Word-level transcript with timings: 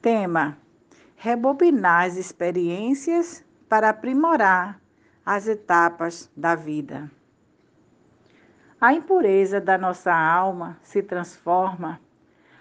Tema: 0.00 0.56
rebobinar 1.16 2.06
as 2.06 2.16
experiências 2.16 3.44
para 3.68 3.88
aprimorar 3.88 4.80
as 5.26 5.48
etapas 5.48 6.30
da 6.36 6.54
vida. 6.54 7.10
A 8.80 8.94
impureza 8.94 9.60
da 9.60 9.76
nossa 9.76 10.14
alma 10.14 10.78
se 10.82 11.02
transforma 11.02 12.00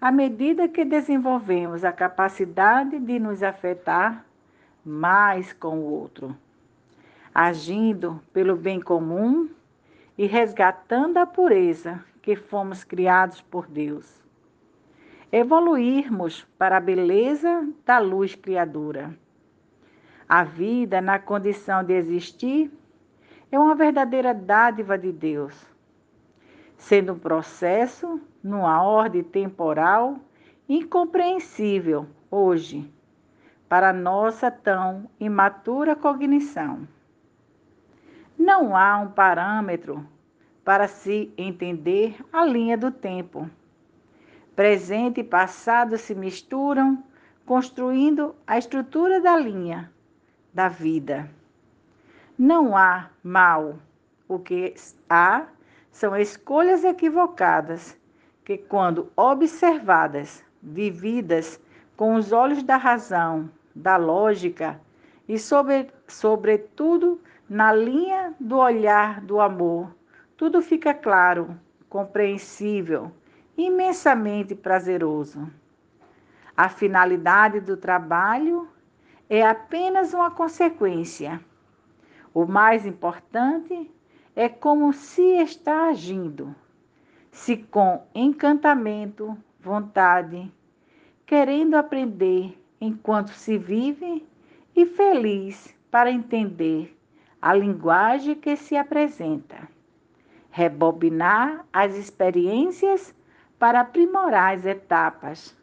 à 0.00 0.10
medida 0.10 0.66
que 0.66 0.84
desenvolvemos 0.84 1.84
a 1.84 1.92
capacidade 1.92 2.98
de 2.98 3.20
nos 3.20 3.44
afetar 3.44 4.24
mais 4.84 5.52
com 5.52 5.78
o 5.78 5.84
outro, 5.84 6.36
agindo 7.32 8.20
pelo 8.32 8.56
bem 8.56 8.80
comum 8.80 9.48
e 10.18 10.26
resgatando 10.26 11.18
a 11.18 11.26
pureza 11.26 12.04
que 12.20 12.34
fomos 12.34 12.82
criados 12.82 13.40
por 13.40 13.68
Deus. 13.68 14.20
Evoluirmos 15.32 16.44
para 16.58 16.78
a 16.78 16.80
beleza 16.80 17.68
da 17.86 18.00
luz 18.00 18.34
criadora. 18.34 19.16
A 20.28 20.42
vida, 20.42 21.00
na 21.00 21.20
condição 21.20 21.84
de 21.84 21.92
existir, 21.92 22.68
é 23.52 23.56
uma 23.56 23.76
verdadeira 23.76 24.34
dádiva 24.34 24.98
de 24.98 25.12
Deus, 25.12 25.54
sendo 26.76 27.12
um 27.12 27.18
processo 27.18 28.20
numa 28.42 28.82
ordem 28.82 29.22
temporal 29.22 30.18
incompreensível 30.68 32.08
hoje 32.28 32.92
para 33.68 33.92
nossa 33.92 34.50
tão 34.50 35.08
imatura 35.20 35.94
cognição. 35.94 36.88
Não 38.36 38.76
há 38.76 38.98
um 38.98 39.12
parâmetro 39.12 40.04
para 40.64 40.88
se 40.88 41.32
entender 41.38 42.16
a 42.32 42.44
linha 42.44 42.76
do 42.76 42.90
tempo. 42.90 43.48
Presente 44.60 45.20
e 45.20 45.24
passado 45.24 45.96
se 45.96 46.14
misturam, 46.14 47.02
construindo 47.46 48.34
a 48.46 48.58
estrutura 48.58 49.18
da 49.18 49.34
linha 49.34 49.90
da 50.52 50.68
vida. 50.68 51.30
Não 52.38 52.76
há 52.76 53.08
mal. 53.24 53.78
O 54.28 54.38
que 54.38 54.74
há 55.08 55.46
são 55.90 56.14
escolhas 56.14 56.84
equivocadas 56.84 57.98
que, 58.44 58.58
quando 58.58 59.10
observadas, 59.16 60.44
vividas 60.62 61.58
com 61.96 62.14
os 62.16 62.30
olhos 62.30 62.62
da 62.62 62.76
razão, 62.76 63.50
da 63.74 63.96
lógica 63.96 64.78
e, 65.26 65.38
sobre, 65.38 65.88
sobretudo, 66.06 67.18
na 67.48 67.72
linha 67.72 68.34
do 68.38 68.58
olhar 68.58 69.22
do 69.22 69.40
amor, 69.40 69.96
tudo 70.36 70.60
fica 70.60 70.92
claro, 70.92 71.58
compreensível, 71.88 73.10
imensamente 73.66 74.54
prazeroso. 74.54 75.50
A 76.56 76.68
finalidade 76.68 77.60
do 77.60 77.76
trabalho 77.76 78.68
é 79.28 79.46
apenas 79.46 80.14
uma 80.14 80.30
consequência. 80.30 81.40
O 82.32 82.46
mais 82.46 82.86
importante 82.86 83.90
é 84.34 84.48
como 84.48 84.92
se 84.92 85.22
está 85.42 85.88
agindo, 85.88 86.54
se 87.30 87.56
com 87.56 88.02
encantamento, 88.14 89.36
vontade, 89.60 90.50
querendo 91.26 91.74
aprender 91.74 92.58
enquanto 92.80 93.30
se 93.30 93.58
vive 93.58 94.26
e 94.74 94.86
feliz 94.86 95.76
para 95.90 96.10
entender 96.10 96.96
a 97.42 97.52
linguagem 97.52 98.34
que 98.34 98.56
se 98.56 98.76
apresenta. 98.76 99.68
Rebobinar 100.50 101.64
as 101.72 101.94
experiências 101.94 103.14
para 103.60 103.82
aprimorar 103.82 104.56
as 104.56 104.66
etapas, 104.66 105.56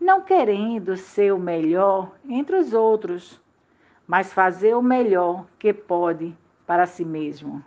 não 0.00 0.20
querendo 0.20 0.96
ser 0.96 1.32
o 1.32 1.38
melhor 1.38 2.10
entre 2.28 2.56
os 2.56 2.72
outros, 2.72 3.40
mas 4.04 4.32
fazer 4.32 4.74
o 4.74 4.82
melhor 4.82 5.46
que 5.60 5.72
pode 5.72 6.36
para 6.66 6.86
si 6.86 7.04
mesmo. 7.04 7.64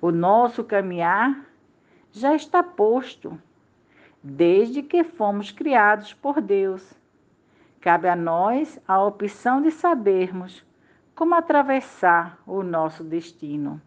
O 0.00 0.10
nosso 0.10 0.64
caminhar 0.64 1.46
já 2.10 2.34
está 2.34 2.64
posto, 2.64 3.40
desde 4.20 4.82
que 4.82 5.04
fomos 5.04 5.52
criados 5.52 6.12
por 6.12 6.40
Deus 6.40 6.98
Cabe 7.80 8.08
a 8.08 8.16
nós 8.16 8.78
a 8.86 9.02
opção 9.02 9.62
de 9.62 9.70
sabermos 9.70 10.62
como 11.14 11.34
atravessar 11.34 12.38
o 12.46 12.62
nosso 12.62 13.02
destino. 13.02 13.80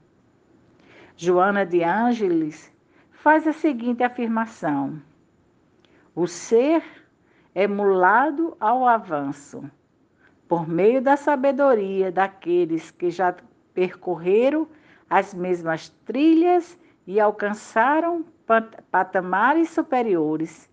Joana 1.16 1.64
de 1.64 1.84
Ângeles 1.84 2.73
faz 3.24 3.48
a 3.48 3.54
seguinte 3.54 4.04
afirmação: 4.04 5.02
O 6.14 6.28
ser 6.28 6.84
é 7.56 7.66
mulado 7.66 8.58
ao 8.60 8.86
avanço, 8.86 9.64
por 10.46 10.68
meio 10.68 11.02
da 11.02 11.16
sabedoria 11.16 12.12
daqueles 12.12 12.92
que 12.92 13.10
já 13.10 13.34
percorreram 13.74 14.68
as 15.10 15.34
mesmas 15.34 15.88
trilhas 16.06 16.78
e 17.08 17.18
alcançaram 17.18 18.26
patamares 18.92 19.70
superiores. 19.70 20.70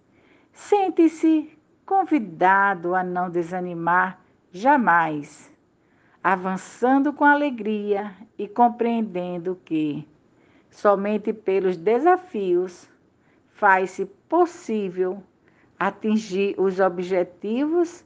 Sente-se 0.53 1.57
convidado 1.87 2.97
a 2.97 3.05
não 3.05 3.31
desanimar 3.31 4.19
jamais, 4.51 5.49
avançando 6.21 7.13
com 7.13 7.25
alegria 7.25 8.13
e 8.37 8.49
compreendendo 8.49 9.57
que 9.65 10.05
somente 10.71 11.33
pelos 11.33 11.77
desafios 11.77 12.89
faz-se 13.51 14.07
possível 14.07 15.23
atingir 15.79 16.55
os 16.59 16.79
objetivos 16.81 18.05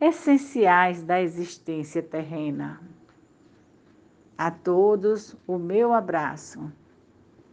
essenciais 0.00 1.02
da 1.02 1.20
existência 1.20 2.02
terrena. 2.02 2.80
A 4.36 4.50
todos 4.50 5.36
o 5.46 5.58
meu 5.58 5.92
abraço. 5.92 6.72